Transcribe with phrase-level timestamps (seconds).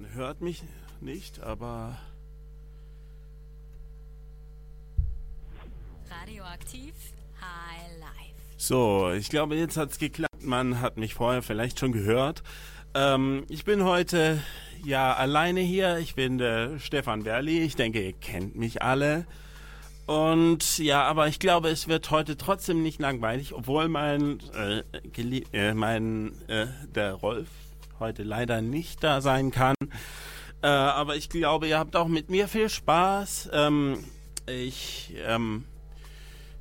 [0.00, 0.62] Man hört mich
[1.00, 1.98] nicht, aber.
[6.08, 6.94] Radioaktiv
[7.40, 8.38] High Life.
[8.56, 10.44] So, ich glaube, jetzt hat es geklappt.
[10.44, 12.44] Man hat mich vorher vielleicht schon gehört.
[12.94, 14.40] Ähm, ich bin heute
[14.84, 15.98] ja alleine hier.
[15.98, 17.58] Ich bin der Stefan Berli.
[17.64, 19.26] Ich denke, ihr kennt mich alle.
[20.06, 24.84] Und ja, aber ich glaube, es wird heute trotzdem nicht langweilig, obwohl mein, äh,
[25.52, 27.48] äh, mein äh, der Rolf
[28.00, 29.74] heute leider nicht da sein kann.
[30.62, 33.50] Äh, aber ich glaube, ihr habt auch mit mir viel Spaß.
[33.52, 34.04] Ähm,
[34.46, 35.64] ich, ähm,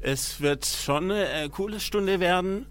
[0.02, 2.68] es wird schon eine äh, coole Stunde werden.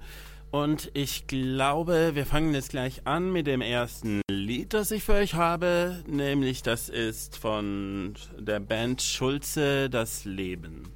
[0.53, 5.15] Und ich glaube, wir fangen jetzt gleich an mit dem ersten Lied, das ich für
[5.15, 6.03] euch habe.
[6.07, 10.96] Nämlich das ist von der Band Schulze, das Leben.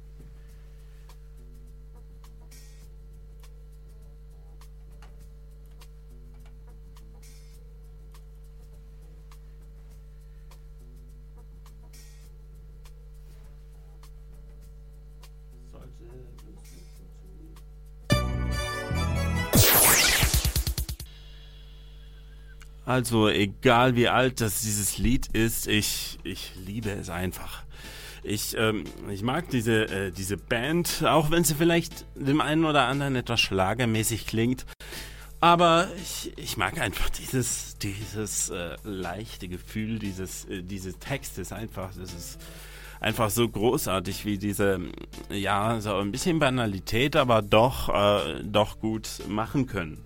[22.91, 27.63] Also egal wie alt das dieses Lied ist, ich, ich liebe es einfach.
[28.21, 32.87] Ich, ähm, ich mag diese, äh, diese Band, auch wenn sie vielleicht dem einen oder
[32.87, 34.65] anderen etwas schlagermäßig klingt.
[35.39, 41.91] Aber ich, ich mag einfach dieses, dieses äh, leichte Gefühl dieses, äh, dieses Textes einfach.
[41.97, 42.41] Das ist
[42.99, 44.81] einfach so großartig wie diese,
[45.29, 50.03] ja, so ein bisschen Banalität, aber doch, äh, doch gut machen können.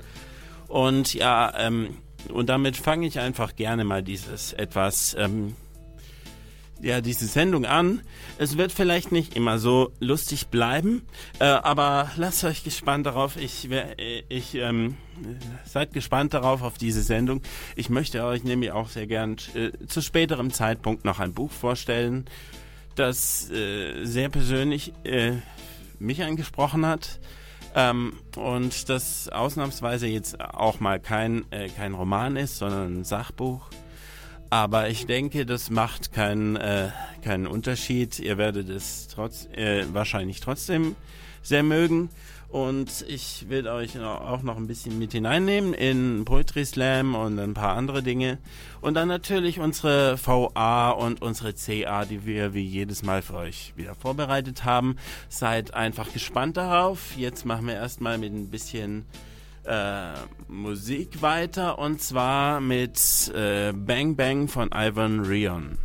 [0.68, 1.98] Und ja, ähm,
[2.32, 5.56] und damit fange ich einfach gerne mal dieses etwas, ähm,
[6.82, 8.02] ja, diese Sendung an.
[8.38, 11.04] Es wird vielleicht nicht immer so lustig bleiben,
[11.40, 13.38] äh, aber lasst euch gespannt darauf.
[13.38, 14.98] Ich, äh, ich ähm,
[15.66, 17.42] seid gespannt darauf auf diese Sendung.
[17.76, 22.26] Ich möchte euch nämlich auch sehr gern äh, zu späterem Zeitpunkt noch ein Buch vorstellen,
[22.96, 25.34] das äh, sehr persönlich äh,
[26.00, 27.20] mich angesprochen hat.
[27.76, 33.70] Ähm, und das ausnahmsweise jetzt auch mal kein, äh, kein Roman ist, sondern ein Sachbuch.
[34.50, 36.90] Aber ich denke, das macht keinen, äh,
[37.22, 38.20] keinen Unterschied.
[38.20, 40.96] Ihr werdet es trotz, äh, wahrscheinlich trotzdem
[41.42, 42.10] sehr mögen.
[42.56, 47.54] Und ich will euch auch noch ein bisschen mit hineinnehmen in Poetry Slam und ein
[47.54, 48.38] paar andere Dinge.
[48.80, 53.74] Und dann natürlich unsere VA und unsere CA, die wir wie jedes Mal für euch
[53.76, 54.96] wieder vorbereitet haben.
[55.28, 57.18] Seid einfach gespannt darauf.
[57.18, 59.04] Jetzt machen wir erstmal mit ein bisschen
[59.66, 60.14] äh,
[60.48, 65.78] Musik weiter und zwar mit äh, Bang Bang von Ivan Rion.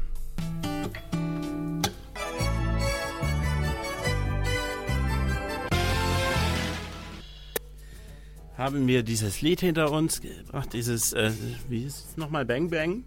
[8.61, 11.33] Haben wir dieses Lied hinter uns gebracht, dieses, äh,
[11.71, 13.05] wie ist es nochmal, Bang Bang.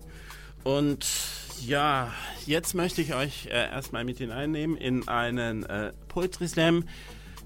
[0.64, 1.06] Und
[1.64, 2.12] ja,
[2.48, 6.86] jetzt möchte ich euch äh, erstmal mit hineinnehmen in einen äh, Poetry Slam,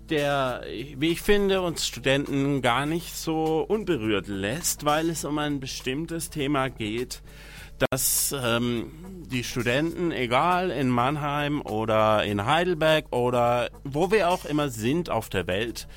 [0.09, 0.63] der,
[0.95, 6.29] wie ich finde, uns Studenten gar nicht so unberührt lässt, weil es um ein bestimmtes
[6.29, 7.21] Thema geht,
[7.89, 8.89] dass ähm,
[9.29, 15.27] die Studenten, egal in Mannheim oder in Heidelberg oder wo wir auch immer sind auf
[15.27, 15.89] der Welt,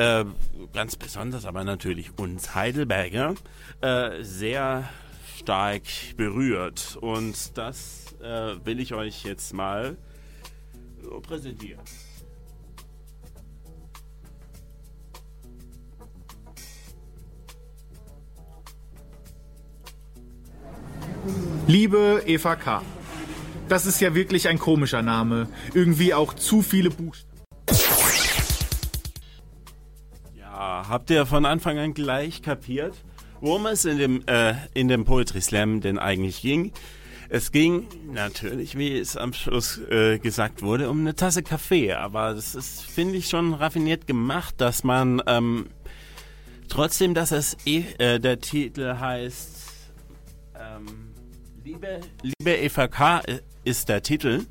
[0.00, 0.24] äh,
[0.72, 3.34] ganz besonders aber natürlich uns Heidelberger,
[3.82, 4.88] äh, sehr
[5.38, 5.82] stark
[6.16, 6.96] berührt.
[7.00, 9.98] Und das äh, will ich euch jetzt mal
[11.22, 11.80] präsentieren.
[21.66, 22.82] Liebe Eva K.
[23.68, 25.48] Das ist ja wirklich ein komischer Name.
[25.74, 27.30] Irgendwie auch zu viele Buchstaben.
[30.88, 32.94] Habt ihr von Anfang an gleich kapiert,
[33.40, 36.72] worum es in dem, äh, in dem Poetry Slam denn eigentlich ging?
[37.28, 41.92] Es ging natürlich, wie es am Schluss äh, gesagt wurde, um eine Tasse Kaffee.
[41.92, 45.66] Aber das ist, finde ich, schon raffiniert gemacht, dass man ähm,
[46.68, 49.92] trotzdem, dass es e äh, der Titel heißt
[50.58, 51.12] ähm,
[51.62, 54.46] Liebe, Liebe EVK äh, ist der Titel.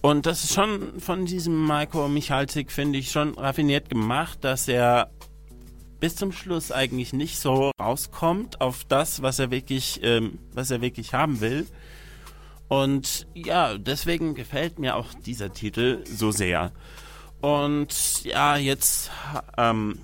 [0.00, 5.10] Und das ist schon von diesem Marco Michalzik, finde ich, schon raffiniert gemacht, dass er
[6.02, 10.80] bis zum Schluss eigentlich nicht so rauskommt auf das, was er wirklich, ähm, was er
[10.80, 11.64] wirklich haben will.
[12.66, 16.72] Und ja, deswegen gefällt mir auch dieser Titel so sehr.
[17.40, 19.12] Und ja, jetzt,
[19.56, 20.00] ähm,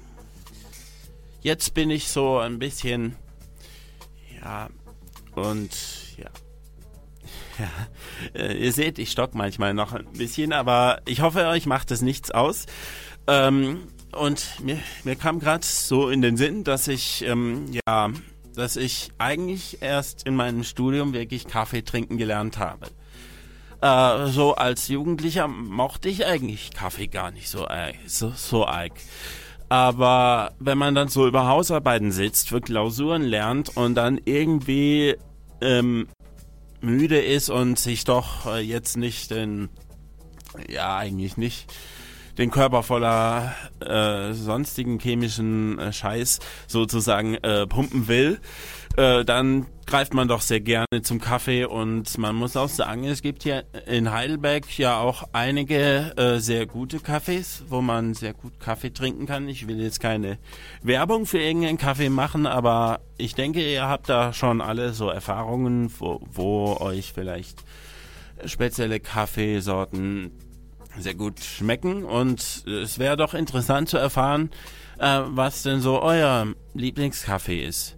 [1.41, 3.17] jetzt bin ich so ein bisschen,
[4.41, 4.69] ja,
[5.35, 6.31] und ja.
[7.59, 11.91] Ja, äh, ihr seht, ich stock manchmal noch ein bisschen, aber ich hoffe, euch macht
[11.91, 12.67] es nichts aus.
[13.27, 18.11] Ähm, und mir, mir kam gerade so in den Sinn, dass ich ähm, ja
[18.59, 22.89] dass ich eigentlich erst in meinem Studium wirklich Kaffee trinken gelernt habe.
[23.81, 28.93] Äh, so als Jugendlicher mochte ich eigentlich Kaffee gar nicht so, äh, so, so arg.
[29.69, 35.15] Aber wenn man dann so über Hausarbeiten sitzt, für Klausuren lernt und dann irgendwie
[35.61, 36.09] ähm,
[36.81, 39.69] müde ist und sich doch äh, jetzt nicht den,
[40.69, 41.73] ja eigentlich nicht,
[42.39, 46.39] den Körper voller äh, sonstigen chemischen äh, Scheiß
[46.69, 48.39] sozusagen äh, pumpen will,
[48.97, 53.23] äh, dann greift man doch sehr gerne zum Kaffee und man muss auch sagen, es
[53.23, 58.61] gibt hier in Heidelberg ja auch einige äh, sehr gute Cafés, wo man sehr gut
[58.61, 59.49] Kaffee trinken kann.
[59.49, 60.39] Ich will jetzt keine
[60.83, 65.93] Werbung für irgendeinen Kaffee machen, aber ich denke, ihr habt da schon alle so Erfahrungen,
[65.99, 67.65] wo, wo euch vielleicht
[68.45, 70.33] spezielle Kaffeesorten
[70.99, 74.51] sehr gut schmecken und es wäre doch interessant zu erfahren,
[74.99, 77.97] äh, was denn so euer Lieblingskaffee ist.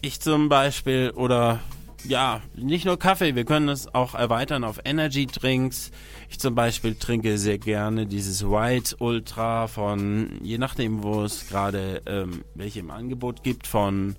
[0.00, 1.60] Ich zum Beispiel oder
[2.04, 5.90] ja, nicht nur Kaffee, wir können es auch erweitern auf Energy Drinks.
[6.28, 12.02] Ich zum Beispiel trinke sehr gerne dieses White Ultra von, je nachdem, wo es gerade
[12.06, 14.16] ähm, welche im Angebot gibt, von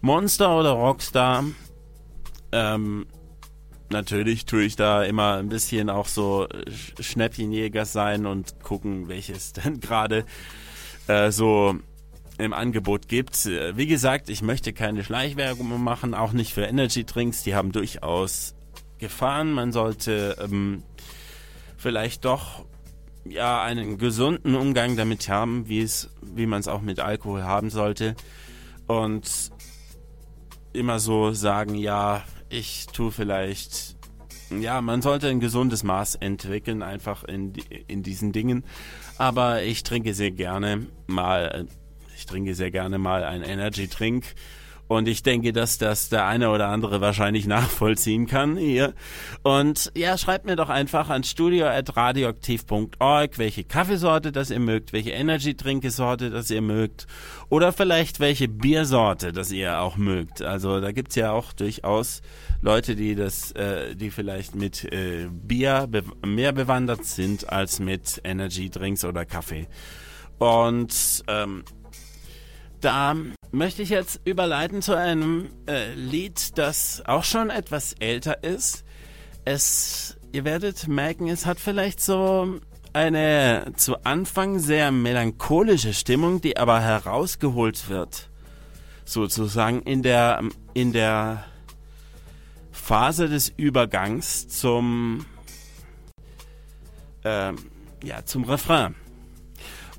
[0.00, 1.44] Monster oder Rockstar.
[2.52, 3.06] Ähm,
[3.90, 6.46] natürlich tue ich da immer ein bisschen auch so
[6.98, 10.24] Schnäppchenjäger sein und gucken, welches denn gerade
[11.08, 11.76] äh, so
[12.38, 13.44] im Angebot gibt.
[13.46, 17.42] Wie gesagt, ich möchte keine Schleichwerbung machen, auch nicht für Energy Drinks.
[17.42, 18.54] Die haben durchaus
[18.98, 19.52] Gefahren.
[19.52, 20.82] Man sollte ähm,
[21.76, 22.64] vielleicht doch
[23.24, 27.68] ja einen gesunden Umgang damit haben, wie es, wie man es auch mit Alkohol haben
[27.70, 28.16] sollte.
[28.86, 29.50] Und
[30.72, 33.96] immer so sagen, ja, ich tue vielleicht,
[34.50, 37.54] ja, man sollte ein gesundes Maß entwickeln, einfach in,
[37.86, 38.64] in diesen Dingen.
[39.16, 41.66] Aber ich trinke sehr gerne mal,
[42.16, 44.34] ich trinke sehr gerne mal einen Energy Drink
[44.90, 48.92] und ich denke, dass das der eine oder andere wahrscheinlich nachvollziehen kann hier.
[49.44, 56.30] Und ja, schreibt mir doch einfach an studio.radioaktiv.org, welche Kaffeesorte das ihr mögt, welche Energy-Trinkesorte
[56.30, 57.06] das ihr mögt.
[57.50, 60.42] Oder vielleicht welche Biersorte das ihr auch mögt.
[60.42, 62.20] Also da gibt's ja auch durchaus
[62.60, 68.20] Leute, die das, äh, die vielleicht mit äh, Bier be mehr bewandert sind als mit
[68.24, 69.68] Energy-Drinks oder Kaffee.
[70.38, 71.62] Und ähm,
[72.80, 73.14] da
[73.52, 78.84] möchte ich jetzt überleiten zu einem äh, Lied, das auch schon etwas älter ist.
[79.44, 82.60] Es, ihr werdet merken, es hat vielleicht so
[82.92, 88.28] eine zu Anfang sehr melancholische Stimmung, die aber herausgeholt wird.
[89.04, 90.42] Sozusagen in der,
[90.74, 91.44] in der
[92.70, 95.26] Phase des Übergangs zum,
[97.24, 97.52] äh,
[98.04, 98.94] ja, zum Refrain.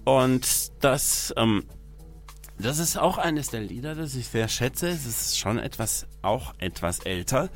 [0.04, 1.64] Und das, ähm,
[2.62, 4.90] das ist auch eines der Lieder, das ich sehr schätze.
[4.90, 7.50] Es ist schon etwas, auch etwas älter.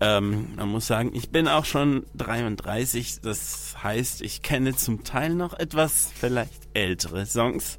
[0.00, 3.20] Ähm, man muss sagen, ich bin auch schon 33.
[3.22, 7.78] Das heißt, ich kenne zum Teil noch etwas vielleicht ältere Songs.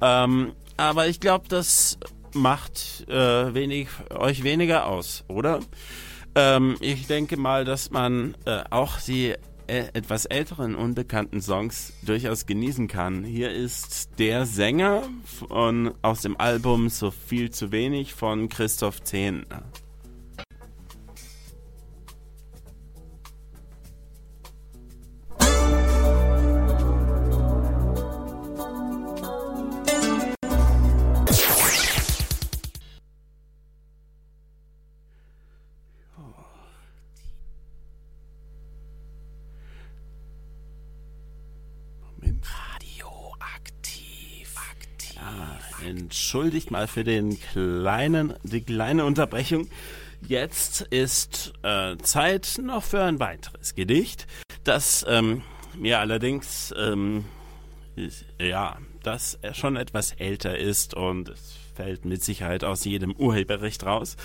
[0.00, 1.98] Ähm, aber ich glaube, das
[2.32, 5.60] macht äh, wenig, euch weniger aus, oder?
[6.34, 9.34] Ähm, ich denke mal, dass man äh, auch die
[9.70, 13.24] etwas älteren unbekannten Songs durchaus genießen kann.
[13.24, 19.62] Hier ist der Sänger von, aus dem Album So viel zu wenig von Christoph Zehner.
[46.10, 49.68] Entschuldigt mal für den kleinen, die kleine Unterbrechung.
[50.26, 54.26] Jetzt ist äh, Zeit noch für ein weiteres Gedicht,
[54.64, 55.42] das ähm,
[55.78, 57.26] mir allerdings ähm,
[58.40, 64.16] ja, das schon etwas älter ist und es fällt mit Sicherheit aus jedem Urheberrecht raus.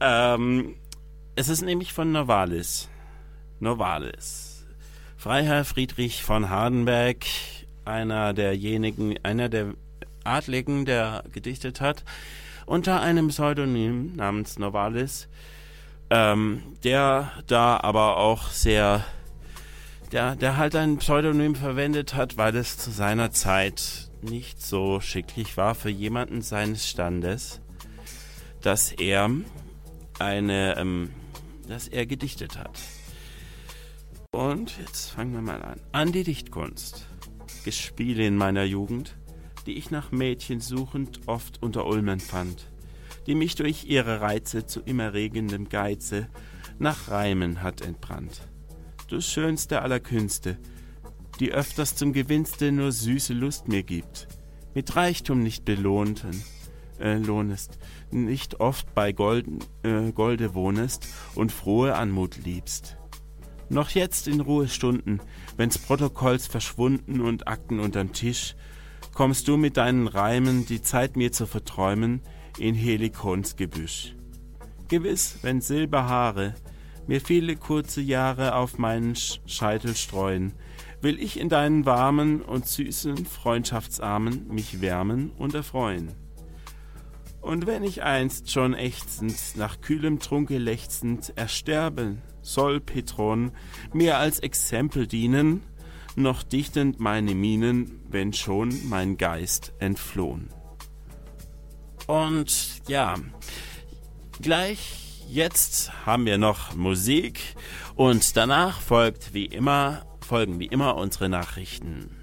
[0.00, 0.76] Ähm,
[1.36, 2.88] es ist nämlich von Novalis.
[3.58, 4.66] Novalis.
[5.18, 7.26] Freiherr Friedrich von Hardenberg,
[7.84, 9.74] einer derjenigen, einer der
[10.24, 12.04] Adligen, der gedichtet hat,
[12.66, 15.28] unter einem Pseudonym namens Novalis,
[16.10, 19.04] ähm, der da aber auch sehr,
[20.12, 25.56] der, der halt ein Pseudonym verwendet hat, weil es zu seiner Zeit nicht so schicklich
[25.56, 27.60] war für jemanden seines Standes,
[28.60, 29.30] dass er
[30.18, 31.10] eine, ähm,
[31.66, 32.78] dass er gedichtet hat.
[34.32, 35.80] Und jetzt fangen wir mal an.
[35.92, 37.06] An die Dichtkunst.
[37.64, 39.16] Gespiele in meiner Jugend
[39.66, 42.66] die ich nach Mädchen suchend oft unter Ulmen fand,
[43.26, 46.28] die mich durch ihre Reize zu immerregendem Geize
[46.78, 48.48] nach Reimen hat entbrannt.
[49.08, 50.56] Du schönste aller Künste,
[51.40, 54.28] die öfters zum Gewinnste nur süße Lust mir gibt,
[54.74, 56.42] mit Reichtum nicht belohnten,
[57.00, 57.78] äh, lohnest,
[58.10, 62.96] nicht oft bei Golden, äh, Golde wohnest und frohe Anmut liebst.
[63.68, 65.20] Noch jetzt in Ruhestunden,
[65.56, 68.56] wenn's Protokolls verschwunden und Akten unterm Tisch,
[69.14, 72.22] kommst du mit deinen Reimen, die Zeit mir zu verträumen,
[72.58, 74.14] in Helikons Gebüsch.
[74.88, 76.54] Gewiss, wenn Silberhaare
[77.06, 80.52] mir viele kurze Jahre auf meinen Scheitel streuen,
[81.00, 86.12] will ich in deinen warmen und süßen Freundschaftsarmen mich wärmen und erfreuen.
[87.40, 93.52] Und wenn ich einst schon ächzend, nach kühlem Trunke lechzend ersterben, soll Petron
[93.94, 95.62] mir als Exempel dienen,
[96.16, 100.48] noch dichtend meine Mienen, wenn schon mein Geist entflohen.
[102.06, 103.14] Und ja,
[104.40, 107.40] gleich jetzt haben wir noch Musik
[107.94, 112.16] und danach folgt wie immer, folgen wie immer unsere Nachrichten.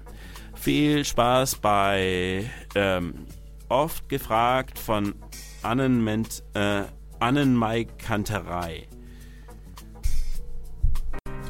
[0.54, 3.26] Viel Spaß bei ähm,
[3.68, 5.14] oft gefragt von
[5.62, 6.82] Annenment, äh,
[7.20, 8.86] Annenmai Kanterei.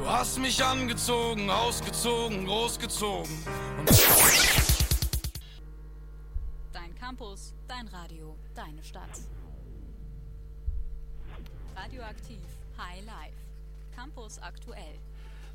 [0.08, 3.30] Du hast mich angezogen, ausgezogen, großgezogen.
[6.72, 9.02] Dein Campus, dein Radio, deine Stadt.
[11.76, 12.40] Radioaktiv
[12.78, 13.36] High Life.
[13.94, 14.98] Campus aktuell.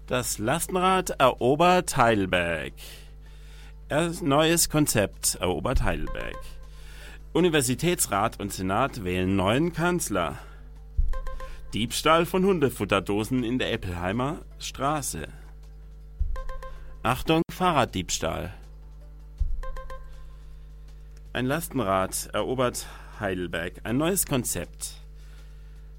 [0.05, 2.73] Das Lastenrad erobert Heidelberg.
[3.89, 6.37] Er neues Konzept erobert Heidelberg.
[7.33, 10.37] Universitätsrat und Senat wählen neuen Kanzler.
[11.73, 15.27] Diebstahl von Hundefutterdosen in der Eppelheimer Straße.
[17.01, 18.53] Achtung, Fahrraddiebstahl.
[21.33, 22.85] Ein Lastenrad erobert
[23.19, 23.81] Heidelberg.
[23.85, 24.93] Ein neues Konzept.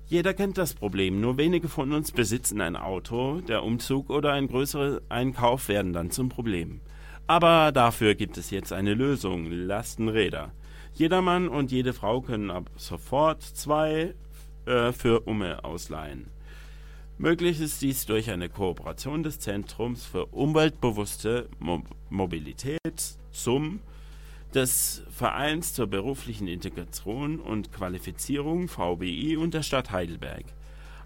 [0.07, 4.47] Jeder kennt das Problem, nur wenige von uns besitzen ein Auto, der Umzug oder ein
[4.47, 6.83] größerer Einkauf werden dann zum Problem.
[7.27, 10.53] Aber dafür gibt es jetzt eine Lösung, Lastenräder.
[10.93, 14.15] Jeder Mann und jede Frau können ab sofort zwei
[14.67, 16.27] äh, für Umme ausleihen.
[17.17, 22.81] Möglich ist dies durch eine Kooperation des Zentrums für umweltbewusste Mo Mobilität
[23.31, 23.81] ZUM,
[24.53, 30.45] des Vereins zur beruflichen Integration und Qualifizierung VBI und der Stadt Heidelberg.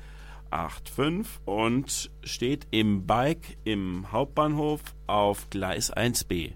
[0.50, 6.52] 85 und steht im Bike im Hauptbahnhof auf Gleis 1b.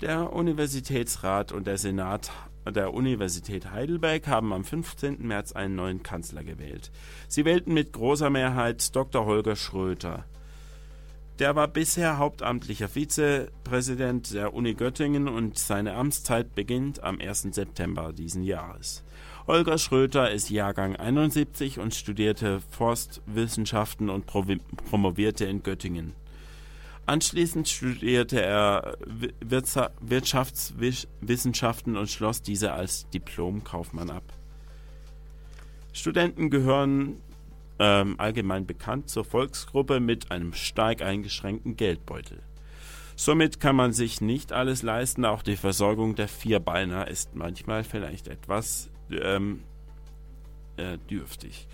[0.00, 2.30] Der Universitätsrat und der Senat
[2.66, 5.26] der Universität Heidelberg haben am 15.
[5.26, 6.90] März einen neuen Kanzler gewählt.
[7.28, 9.24] Sie wählten mit großer Mehrheit Dr.
[9.24, 10.24] Holger Schröter.
[11.38, 17.48] Der war bisher hauptamtlicher Vizepräsident der Uni Göttingen und seine Amtszeit beginnt am 1.
[17.52, 19.02] September diesen Jahres.
[19.46, 26.12] Holger Schröter ist Jahrgang 71 und studierte Forstwissenschaften und promovierte in Göttingen.
[27.10, 28.96] Anschließend studierte er
[30.00, 34.22] Wirtschaftswissenschaften und schloss diese als Diplomkaufmann ab.
[35.92, 37.16] Studenten gehören
[37.80, 42.38] ähm, allgemein bekannt zur Volksgruppe mit einem stark eingeschränkten Geldbeutel.
[43.16, 48.28] Somit kann man sich nicht alles leisten, auch die Versorgung der Vierbeiner ist manchmal vielleicht
[48.28, 49.64] etwas ähm,
[50.76, 51.66] äh, dürftig.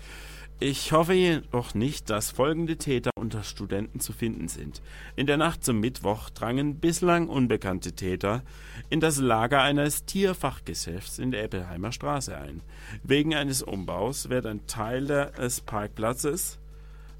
[0.59, 4.81] Ich hoffe jedoch nicht, dass folgende Täter unter Studenten zu finden sind.
[5.15, 8.41] In der Nacht zum Mittwoch drangen bislang unbekannte Täter
[8.89, 12.61] in das Lager eines Tierfachgeschäfts in der Eppelheimer Straße ein.
[13.03, 16.57] Wegen eines Umbaus wird ein Teil des Parkplatzes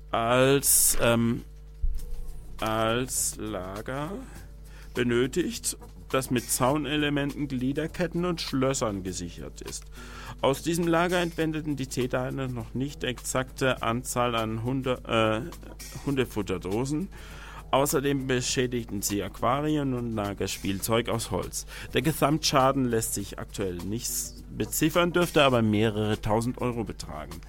[0.10, 1.44] als, ähm,
[2.60, 4.14] als Lager
[4.96, 5.78] benötigt,
[6.10, 9.84] das mit Zaunelementen, Gliederketten und Schlössern gesichert ist.
[10.42, 17.10] Aus diesem Lager entwendeten die Täter eine noch nicht exakte Anzahl an Hunde, äh, Hundefutterdosen.
[17.72, 21.66] Außerdem beschädigten sie Aquarien und Lagerspielzeug aus Holz.
[21.94, 24.10] Der Gesamtschaden lässt sich aktuell nicht
[24.56, 27.42] beziffern, dürfte aber mehrere tausend Euro betragen.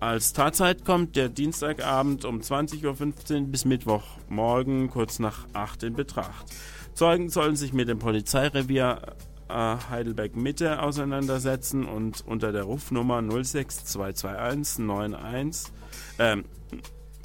[0.00, 6.46] Als Tatzeit kommt der Dienstagabend um 20.15 Uhr bis Mittwochmorgen kurz nach 8 in Betracht.
[6.94, 9.02] Zeugen sollen sich mit dem Polizeirevier
[9.48, 15.72] äh, Heidelberg Mitte auseinandersetzen und unter der Rufnummer 06221 91
[16.18, 16.44] ähm,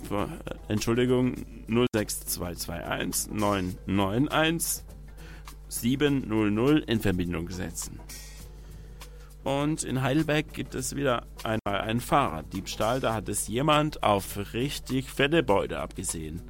[0.10, 0.26] äh,
[0.68, 1.36] Entschuldigung
[1.68, 4.84] 06221 991
[5.68, 8.00] 700 in Verbindung setzen.
[9.44, 13.00] Und in Heidelberg gibt es wieder einmal einen Fahrraddiebstahl.
[13.00, 16.42] Da hat es jemand auf richtig fette Beute abgesehen.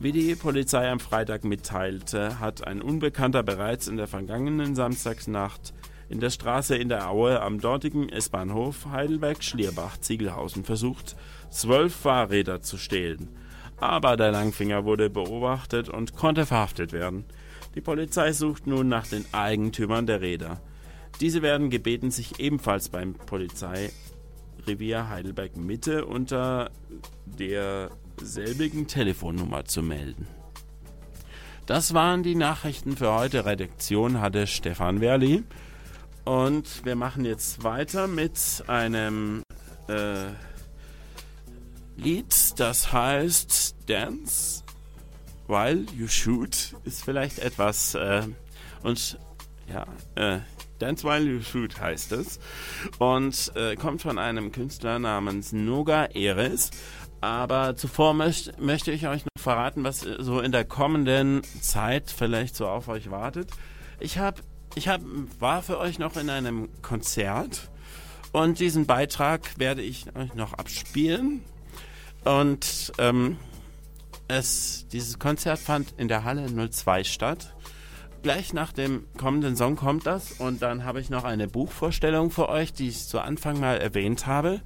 [0.00, 5.74] Wie die Polizei am Freitag mitteilte, hat ein Unbekannter bereits in der vergangenen Samstagsnacht
[6.08, 11.16] in der Straße in der Aue am dortigen S-Bahnhof Heidelberg-Schlierbach-Ziegelhausen versucht,
[11.50, 13.28] zwölf Fahrräder zu stehlen.
[13.78, 17.24] Aber der Langfinger wurde beobachtet und konnte verhaftet werden.
[17.74, 20.60] Die Polizei sucht nun nach den Eigentümern der Räder.
[21.20, 26.70] Diese werden gebeten, sich ebenfalls beim Polizeirevier Heidelberg Mitte unter
[28.18, 30.26] derselbigen Telefonnummer zu melden.
[31.66, 33.44] Das waren die Nachrichten für heute.
[33.44, 35.44] Redaktion hatte Stefan Werli.
[36.24, 39.42] Und wir machen jetzt weiter mit einem
[39.88, 40.26] äh,
[41.96, 44.62] Lied, das heißt Dance
[45.46, 46.74] While You Shoot.
[46.84, 48.22] Ist vielleicht etwas äh,
[48.82, 49.18] und
[49.72, 50.40] ja, äh,
[50.78, 52.38] Dance While You Shoot heißt es.
[52.98, 56.70] Und äh, kommt von einem Künstler namens Noga Eres.
[57.20, 62.54] Aber zuvor möcht, möchte ich euch noch verraten, was so in der kommenden Zeit vielleicht
[62.54, 63.50] so auf euch wartet.
[63.98, 64.40] Ich habe,
[64.74, 65.00] ich hab,
[65.40, 67.70] war für euch noch in einem Konzert
[68.32, 71.42] und diesen Beitrag werde ich euch noch abspielen.
[72.24, 73.36] Und ähm,
[74.28, 77.54] es, dieses Konzert fand in der Halle 02 statt
[78.22, 82.48] gleich nach dem kommenden Song kommt das und dann habe ich noch eine Buchvorstellung für
[82.48, 84.60] euch, die ich zu Anfang mal erwähnt habe.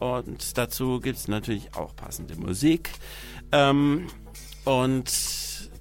[0.00, 2.90] Und dazu gibt es natürlich auch passende Musik.
[3.52, 4.08] Ähm,
[4.64, 5.10] und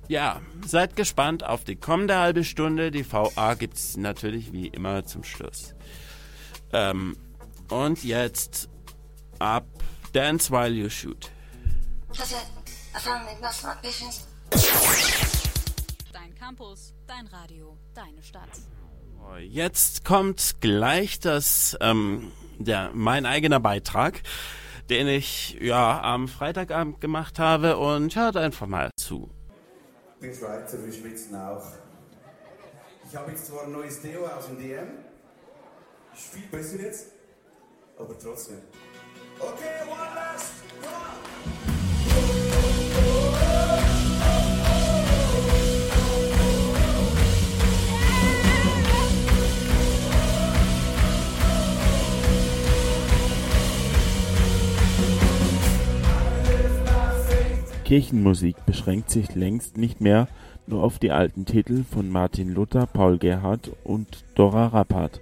[0.08, 2.92] ja, seid gespannt auf die kommende halbe Stunde.
[2.92, 5.74] Die VA gibt es natürlich wie immer zum Schluss.
[6.72, 7.18] Ähm,
[7.70, 8.70] und jetzt
[9.40, 9.66] ab
[10.12, 11.32] Dance While You Shoot.
[16.12, 18.50] Dein Campus, dein Radio, deine Stadt.
[19.40, 22.32] Jetzt kommt gleich das, ähm,
[22.64, 24.22] der, mein eigener Beitrag,
[24.90, 29.30] den ich ja am Freitagabend gemacht habe und hört einfach mal zu.
[30.20, 31.64] Wir Schweizer, wir schwitzen auch.
[33.10, 34.88] Ich habe jetzt zwar ein neues Deo aus dem DM,
[36.14, 37.08] ist viel besser jetzt,
[37.98, 38.60] aber trotzdem.
[39.40, 41.13] Okay, one last, one.
[57.94, 60.28] Kirchenmusik beschränkt sich längst nicht mehr
[60.66, 65.22] nur auf die alten Titel von Martin Luther, Paul Gerhardt und Dora Rappert,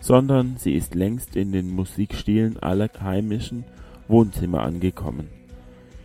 [0.00, 3.64] sondern sie ist längst in den Musikstilen aller heimischen
[4.08, 5.28] Wohnzimmer angekommen.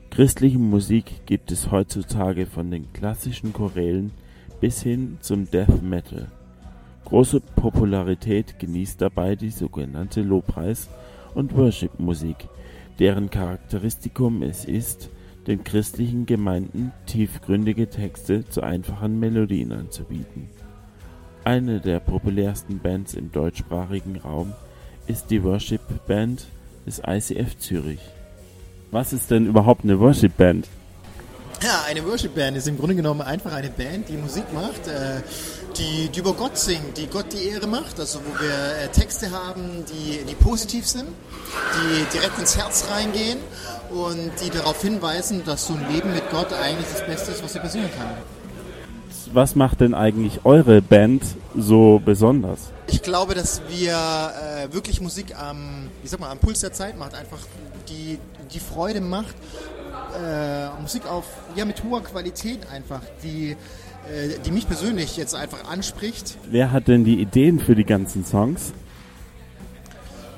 [0.09, 4.11] Christliche Musik gibt es heutzutage von den klassischen Chorälen
[4.59, 6.27] bis hin zum Death Metal.
[7.05, 10.89] Große Popularität genießt dabei die sogenannte Lobpreis-
[11.35, 12.49] und Worship-Musik,
[12.99, 15.09] deren Charakteristikum es ist
[15.47, 20.49] den christlichen Gemeinden tiefgründige Texte zu einfachen Melodien anzubieten.
[21.43, 24.53] Eine der populärsten Bands im deutschsprachigen Raum
[25.07, 26.45] ist die Worship-Band
[26.85, 27.99] des ICF Zürich.
[28.91, 30.67] Was ist denn überhaupt eine Worship-Band?
[31.63, 35.21] Ja, eine Worship-Band ist im Grunde genommen einfach eine Band, die Musik macht, äh,
[35.77, 39.31] die, die über Gott singt, die Gott die Ehre macht, also wo wir äh, Texte
[39.31, 43.39] haben, die, die positiv sind, die direkt ins Herz reingehen
[43.89, 47.53] und die darauf hinweisen, dass so ein Leben mit Gott eigentlich das Beste ist, was
[47.53, 48.07] dir passieren kann.
[49.33, 51.23] Was macht denn eigentlich eure Band
[51.55, 52.59] so besonders?
[52.87, 56.97] Ich glaube, dass wir äh, wirklich Musik am, ich sag mal, am Puls der Zeit
[56.97, 57.39] macht, einfach
[57.87, 58.19] die,
[58.53, 59.35] die Freude macht
[60.15, 63.55] äh, Musik auf, ja, mit hoher Qualität einfach, die,
[64.45, 66.37] die mich persönlich jetzt einfach anspricht.
[66.49, 68.73] Wer hat denn die Ideen für die ganzen Songs?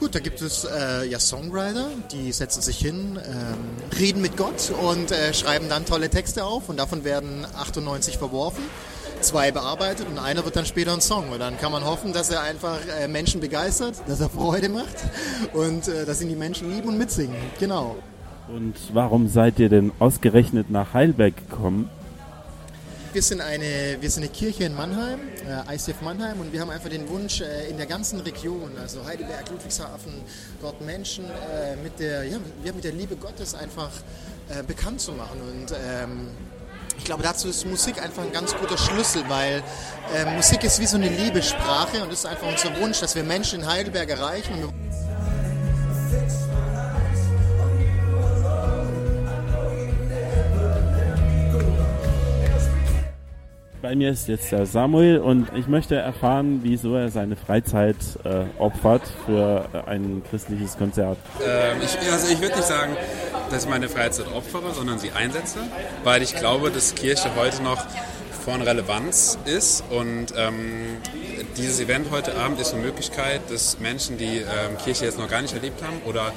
[0.04, 4.74] Gut, da gibt es äh, ja Songwriter, die setzen sich hin, ähm, reden mit Gott
[4.84, 8.64] und äh, schreiben dann tolle Texte auf und davon werden 98 verworfen,
[9.22, 11.30] zwei bearbeitet und einer wird dann später ein Song.
[11.30, 14.98] Und dann kann man hoffen, dass er einfach äh, Menschen begeistert, dass er Freude macht
[15.54, 17.38] und äh, dass ihn die Menschen lieben und mitsingen.
[17.62, 17.96] Genau.
[18.54, 21.90] Und warum seid ihr denn ausgerechnet nach Heidelberg gekommen?
[23.14, 26.72] Wir sind eine, wir sind eine Kirche in Mannheim, äh, ICF Mannheim, und wir haben
[26.72, 30.14] einfach den Wunsch, äh, in der ganzen Region, also Heidelberg, Ludwigshafen,
[30.60, 32.40] dort Menschen äh, mit, der, ja,
[32.74, 33.92] mit der Liebe Gottes einfach
[34.50, 35.40] äh, bekannt zu machen.
[35.42, 36.30] Und ähm,
[36.98, 39.62] ich glaube, dazu ist Musik einfach ein ganz guter Schlüssel, weil
[40.16, 43.60] äh, Musik ist wie so eine Liebessprache und ist einfach unser Wunsch, dass wir Menschen
[43.60, 44.54] in Heidelberg erreichen.
[53.84, 58.46] Bei mir ist jetzt der Samuel und ich möchte erfahren, wieso er seine Freizeit äh,
[58.58, 61.18] opfert für äh, ein christliches Konzert.
[61.46, 62.96] Ähm, ich, also ich würde nicht sagen,
[63.52, 65.60] dass ich meine Freizeit opfere, sondern sie einsetze,
[66.06, 67.86] weil ich glaube, dass Kirche heute noch
[68.46, 71.00] von Relevanz ist und ähm,
[71.58, 75.42] dieses Event heute Abend ist eine Möglichkeit, dass Menschen, die ähm, Kirche jetzt noch gar
[75.42, 76.32] nicht erlebt haben oder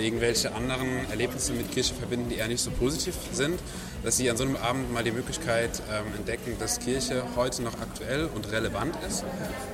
[0.00, 3.58] irgendwelche anderen Erlebnisse mit Kirche verbinden, die eher nicht so positiv sind,
[4.04, 7.74] dass sie an so einem Abend mal die Möglichkeit ähm, entdecken, dass Kirche heute noch
[7.80, 9.24] aktuell und relevant ist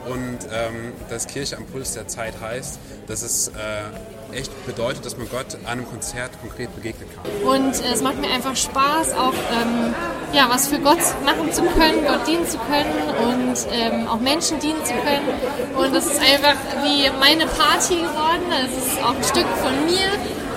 [0.07, 5.17] und ähm, dass Kirche am Puls der Zeit heißt, dass es äh, echt bedeutet, dass
[5.17, 7.49] man Gott an einem Konzert konkret begegnen kann.
[7.49, 9.95] Und äh, es macht mir einfach Spaß, auch ähm,
[10.33, 12.93] ja, was für Gott machen zu können, Gott dienen zu können
[13.27, 15.29] und ähm, auch Menschen dienen zu können.
[15.77, 18.45] Und das ist einfach wie meine Party geworden.
[18.65, 20.09] Es ist auch ein Stück von mir,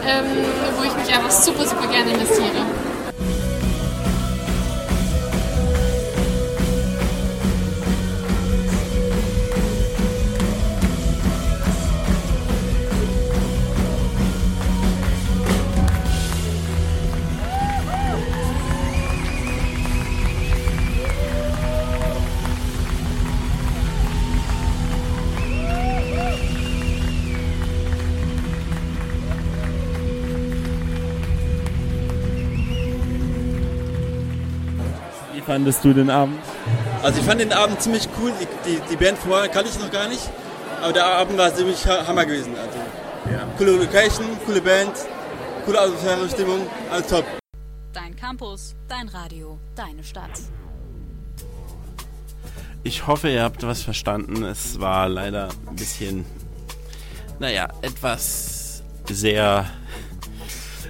[0.06, 0.26] ähm,
[0.78, 2.66] wo ich mich einfach super, super gerne investiere.
[35.52, 36.40] Fandest du den Abend?
[37.04, 38.32] Also ich fand den Abend ziemlich cool.
[38.40, 40.30] Die, die, die Band vorher kannte ich noch gar nicht.
[40.82, 42.54] Aber der Abend war ziemlich ha- Hammer gewesen.
[42.58, 42.78] Also
[43.58, 44.94] coole Location, coole Band,
[45.66, 47.26] coole Atmosphäre, Stimmung, alles top.
[47.92, 50.32] Dein Campus, dein Radio, deine Stadt.
[52.84, 54.44] Ich hoffe, ihr habt was verstanden.
[54.44, 56.26] Es war leider ein bisschen,
[57.40, 59.66] naja, etwas sehr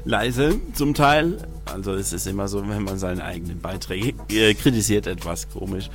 [0.06, 1.40] leise zum Teil.
[1.72, 5.90] Also es ist immer so, wenn man seine eigenen Beiträge äh, kritisiert, etwas komisch.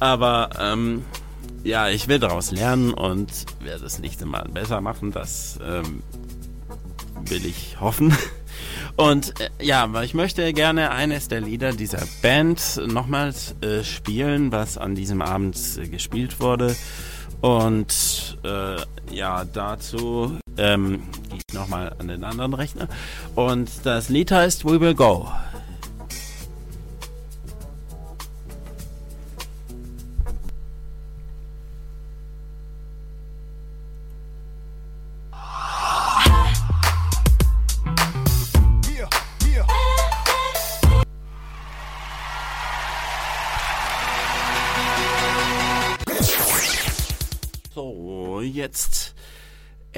[0.00, 1.04] Aber ähm,
[1.64, 5.12] ja, ich will daraus lernen und werde das nächste Mal besser machen.
[5.12, 6.02] Das ähm,
[7.28, 8.16] will ich hoffen.
[8.96, 14.78] Und äh, ja, ich möchte gerne eines der Lieder dieser Band nochmals äh, spielen, was
[14.78, 16.74] an diesem Abend äh, gespielt wurde.
[17.42, 18.76] Und äh,
[19.14, 21.02] ja, dazu ähm,
[21.54, 22.88] nochmal an den anderen Rechner.
[23.36, 25.28] Und das Lied heißt We Will Go.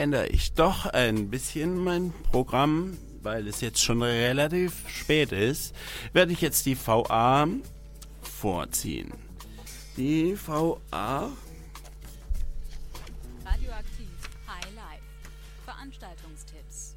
[0.09, 5.75] Ändere ich doch ein bisschen mein Programm, weil es jetzt schon relativ spät ist,
[6.15, 7.47] werde ich jetzt die VA
[8.23, 9.13] vorziehen.
[9.99, 11.31] Die VA
[13.45, 14.09] Radioaktiv
[14.47, 15.03] High Life.
[15.67, 16.95] Veranstaltungstipps.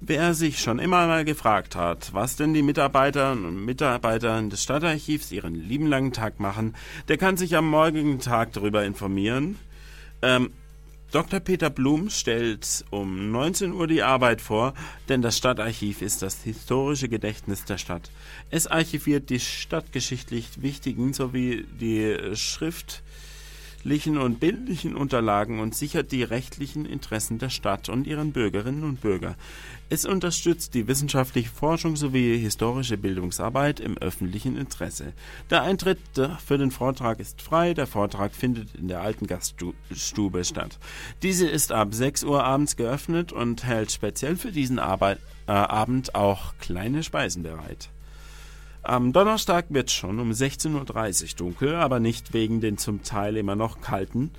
[0.00, 5.30] Wer sich schon immer mal gefragt hat, was denn die Mitarbeiterinnen und Mitarbeiter des Stadtarchivs
[5.30, 6.74] ihren lieben langen Tag machen,
[7.08, 9.58] der kann sich am morgigen Tag darüber informieren.
[10.22, 10.52] Ähm,
[11.16, 11.40] Dr.
[11.40, 14.74] Peter Blum stellt um 19 Uhr die Arbeit vor,
[15.08, 18.10] denn das Stadtarchiv ist das historische Gedächtnis der Stadt.
[18.50, 22.36] Es archiviert die stadtgeschichtlich wichtigen sowie die
[23.86, 29.00] schriftlichen und bildlichen Unterlagen und sichert die rechtlichen Interessen der Stadt und ihren Bürgerinnen und
[29.00, 29.36] Bürger.
[29.90, 35.12] Es unterstützt die wissenschaftliche Forschung sowie historische Bildungsarbeit im öffentlichen Interesse.
[35.50, 36.00] Der Eintritt
[36.44, 37.74] für den Vortrag ist frei.
[37.74, 40.80] Der Vortrag findet in der alten Gaststube statt.
[41.22, 46.16] Diese ist ab 6 Uhr abends geöffnet und hält speziell für diesen Arbeit, äh, Abend
[46.16, 47.90] auch kleine Speisen bereit.
[48.86, 53.56] Am Donnerstag wird schon um 16.30 Uhr dunkel, aber nicht wegen den zum Teil immer
[53.56, 54.30] noch kalten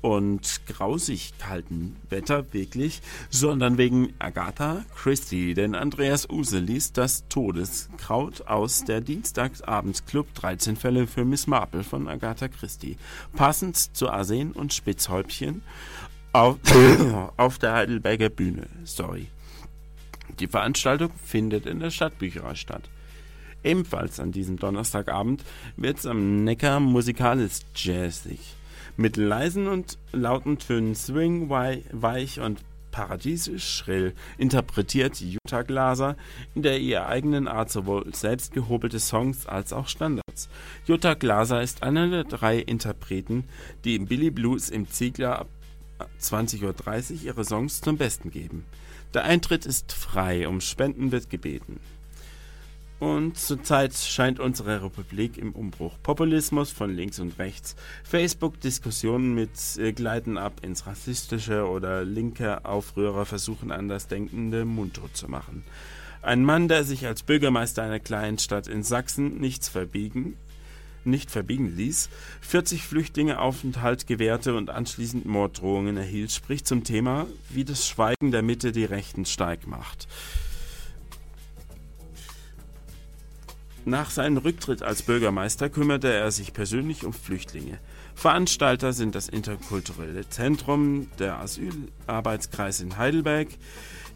[0.00, 8.48] und grausig kalten Wetter wirklich, sondern wegen Agatha Christie, denn Andreas Use liest das Todeskraut
[8.48, 12.96] aus der Dienstagabendsclub 13 Fälle für Miss Marple von Agatha Christie.
[13.36, 15.62] Passend zu Arsen und Spitzhäubchen
[16.32, 16.56] auf,
[17.36, 18.66] auf der Heidelberger Bühne.
[18.82, 19.28] Sorry.
[20.40, 22.88] Die Veranstaltung findet in der Stadtbücherei statt.
[23.64, 25.44] Ebenfalls an diesem Donnerstagabend
[25.76, 28.40] wird es am Neckar musikalisch jazzig.
[28.96, 36.14] Mit leisen und lauten Tönen Swing, wei- weich und paradiesisch schrill, interpretiert Jutta Glaser
[36.54, 40.50] in der ihr eigenen Art sowohl selbst gehobelte Songs als auch Standards.
[40.84, 43.44] Jutta Glaser ist einer der drei Interpreten,
[43.84, 45.48] die im Billy Blues im Ziegler ab
[46.20, 46.62] 20.30
[47.12, 48.64] Uhr ihre Songs zum Besten geben.
[49.14, 51.80] Der Eintritt ist frei, um Spenden wird gebeten.
[53.02, 55.98] Und zurzeit scheint unsere Republik im Umbruch.
[56.04, 63.26] Populismus von links und rechts, Facebook-Diskussionen mit äh, gleiten ab ins Rassistische oder linke Aufrührer
[63.26, 65.64] versuchen Andersdenkende mundtot zu machen.
[66.22, 70.36] Ein Mann, der sich als Bürgermeister einer kleinen Stadt in Sachsen nichts verbiegen,
[71.04, 72.08] nicht verbiegen ließ,
[72.42, 78.42] 40 Flüchtlinge Aufenthalt gewährte und anschließend Morddrohungen erhielt, spricht zum Thema, wie das Schweigen der
[78.42, 80.06] Mitte die Rechten stark macht.
[83.84, 87.78] Nach seinem Rücktritt als Bürgermeister kümmerte er sich persönlich um Flüchtlinge.
[88.14, 93.48] Veranstalter sind das Interkulturelle Zentrum, der Asylarbeitskreis in Heidelberg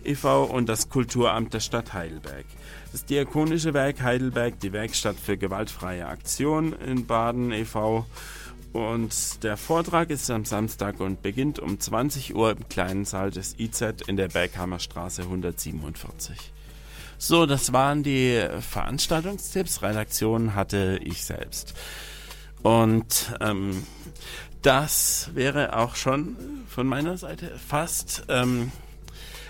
[0.04, 0.44] e.V.
[0.44, 2.44] und das Kulturamt der Stadt Heidelberg.
[2.92, 8.06] Das Diakonische Werk Heidelberg, die Werkstatt für gewaltfreie Aktion in Baden e.V.
[8.72, 13.58] Und der Vortrag ist am Samstag und beginnt um 20 Uhr im kleinen Saal des
[13.58, 16.52] IZ in der Berghammer Straße 147.
[17.18, 19.82] So, das waren die Veranstaltungstipps.
[19.82, 21.74] Redaktion hatte ich selbst.
[22.62, 23.86] Und ähm,
[24.62, 26.36] das wäre auch schon
[26.68, 28.24] von meiner Seite fast.
[28.28, 28.70] Ähm,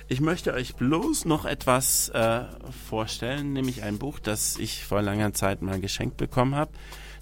[0.09, 2.45] ich möchte euch bloß noch etwas äh,
[2.89, 6.71] vorstellen, nämlich ein Buch, das ich vor langer Zeit mal geschenkt bekommen habe.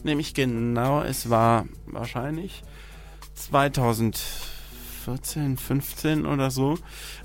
[0.03, 2.63] Nämlich genau, es war wahrscheinlich
[3.35, 6.77] 2014, 15 oder so.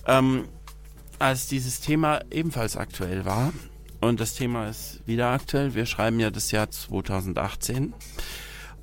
[0.08, 0.46] Ähm,
[1.20, 3.54] als dieses Thema ebenfalls aktuell war.
[4.02, 5.76] Und das Thema ist wieder aktuell.
[5.76, 7.94] Wir schreiben ja das Jahr 2018.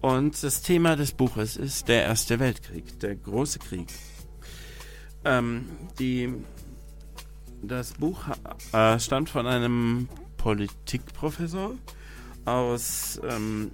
[0.02, 3.88] Und das Thema des Buches ist der Erste Weltkrieg, der große Krieg.
[5.24, 5.64] Ähm,
[5.98, 6.32] die,
[7.62, 8.20] das Buch
[8.72, 11.74] äh, stammt von einem Politikprofessor
[12.44, 13.72] aus ähm,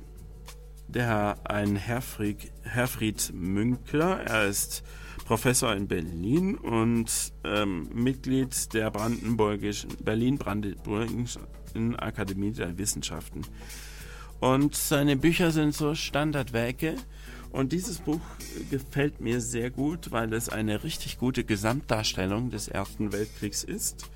[0.88, 4.20] der ein Herfried, Herfried Münkler.
[4.24, 4.84] Er ist
[5.32, 13.40] Professor in Berlin und ähm, Mitglied der Brandenburgischen Berlin-Brandenburgischen Akademie der Wissenschaften.
[14.40, 16.96] Und seine Bücher sind so Standardwerke.
[17.50, 18.20] Und dieses Buch
[18.70, 24.10] gefällt mir sehr gut, weil es eine richtig gute Gesamtdarstellung des Ersten Weltkriegs ist.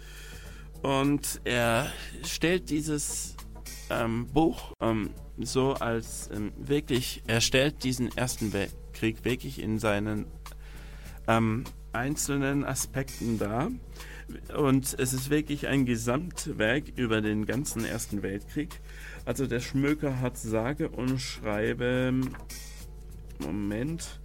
[0.82, 1.90] Und er
[2.24, 3.36] stellt dieses
[3.88, 10.26] ähm, Buch ähm, so als ähm, wirklich, er stellt diesen Ersten Weltkrieg wirklich in seinen
[11.28, 13.70] ähm, einzelnen Aspekten dar.
[14.56, 18.80] Und es ist wirklich ein Gesamtwerk über den ganzen Ersten Weltkrieg.
[19.24, 22.12] Also der Schmöker hat sage und schreibe,
[23.38, 24.20] Moment,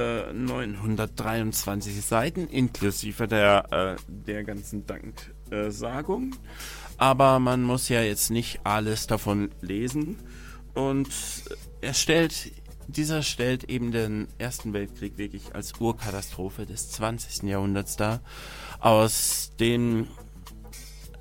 [0.00, 6.36] äh, 923 Seiten inklusive der, äh, der ganzen Danksagung.
[6.96, 10.16] Aber man muss ja jetzt nicht alles davon lesen.
[10.74, 11.10] Und
[11.80, 12.52] er stellt
[12.88, 17.48] dieser stellt eben den Ersten Weltkrieg wirklich als Urkatastrophe des 20.
[17.48, 18.20] Jahrhunderts dar,
[18.80, 20.08] aus dem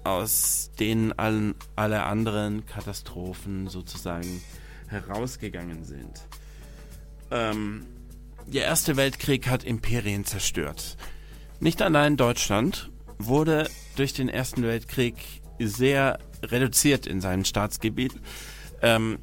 [0.04, 4.41] aus denen allen, alle anderen Katastrophen sozusagen
[4.88, 6.28] herausgegangen sind.
[7.32, 7.86] Ähm,
[8.45, 10.97] der Erste Weltkrieg hat Imperien zerstört.
[11.60, 15.15] Nicht allein Deutschland wurde durch den Ersten Weltkrieg
[15.60, 18.13] sehr reduziert in seinem Staatsgebiet.
[18.82, 19.19] Ähm,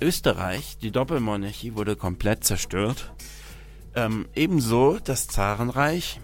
[0.00, 3.12] Österreich, die Doppelmonarchie, wurde komplett zerstört.
[3.94, 6.20] Ähm, ebenso das Zarenreich.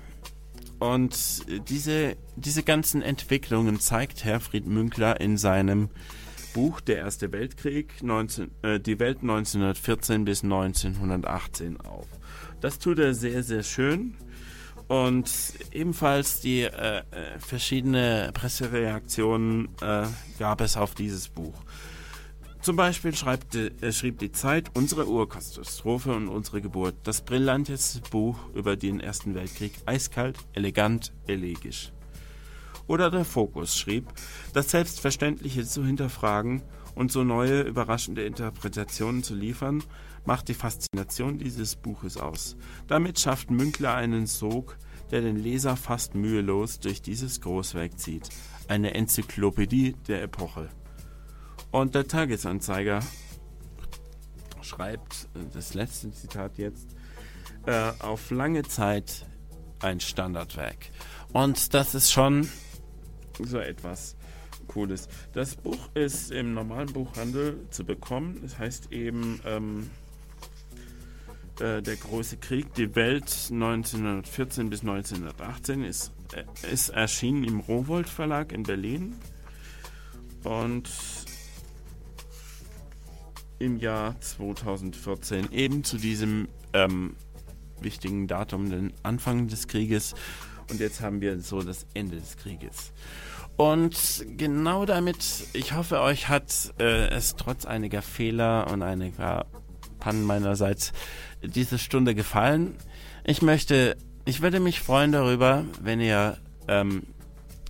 [0.79, 5.91] Und diese, diese ganzen Entwicklungen zeigt Herfried Münkler in seinem
[6.53, 12.07] Buch Der Erste Weltkrieg, 19, äh, die Welt 1914 bis 1918 auf.
[12.61, 14.17] Das tut er sehr, sehr schön.
[14.89, 15.31] Und
[15.71, 17.03] ebenfalls die äh, äh
[17.39, 20.07] verschiedene Pressereaktionen äh,
[20.39, 21.55] gab es auf dieses Buch.
[22.63, 28.39] Zum Beispiel schreibt, äh, schrieb die Zeit unsere Urkatastrophe und unsere Geburt, das brillanteste Buch
[28.55, 31.93] über den Ersten Weltkrieg, eiskalt, elegant, elegisch.
[32.87, 34.07] Oder der Fokus schrieb,
[34.53, 36.63] das Selbstverständliche zu hinterfragen
[36.95, 39.83] und so neue, überraschende Interpretationen zu liefern,
[40.25, 42.57] macht die Faszination dieses Buches aus.
[42.87, 44.77] Damit schafft Münkler einen Sog,
[45.11, 48.29] der den Leser fast mühelos durch dieses Großwerk zieht.
[48.69, 50.69] Eine Enzyklopädie der Epoche.
[51.73, 53.01] Und der Tagesanzeiger
[54.61, 56.87] schreibt, das letzte Zitat jetzt,
[57.67, 59.27] äh, auf lange Zeit
[59.81, 60.91] ein Standardwerk.
[61.33, 62.49] Und das ist schon
[63.43, 64.17] so etwas
[64.69, 65.09] Cooles.
[65.33, 68.39] Das Buch ist im normalen Buchhandel zu bekommen.
[68.43, 69.91] Das heißt eben ähm,
[71.59, 78.09] äh, der große Krieg, die Welt 1914 bis 1918 ist, äh, ist erschienen im Rowold
[78.09, 79.15] Verlag in Berlin
[80.45, 80.89] und
[83.63, 87.15] im Jahr 2014 eben zu diesem ähm,
[87.81, 90.17] wichtigen Datum, den Anfang des Krieges
[90.69, 92.91] und jetzt haben wir so das Ende des Krieges.
[93.57, 99.47] Und genau damit, ich hoffe, euch hat äh, es trotz einiger Fehler und einiger
[100.01, 100.93] Pannen meinerseits
[101.43, 102.75] diese Stunde gefallen.
[103.25, 107.05] Ich möchte, ich würde mich freuen darüber, wenn ihr ähm,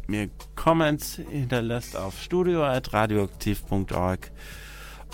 [0.06, 4.30] mir Comments hinterlasst auf studio.radioaktiv.org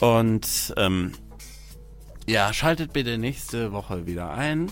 [0.00, 1.12] und ähm,
[2.26, 4.70] ja, schaltet bitte nächste Woche wieder ein,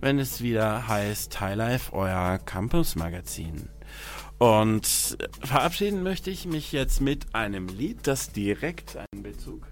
[0.00, 3.68] wenn es wieder heißt Highlife, euer Campus-Magazin.
[4.38, 9.66] Und verabschieden möchte ich mich jetzt mit einem Lied, das direkt einen Bezug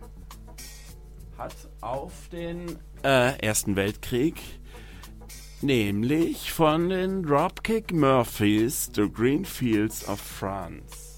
[1.36, 4.40] hat auf den äh, Ersten Weltkrieg,
[5.60, 11.13] nämlich von den Dropkick Murphys, The Green Fields of France.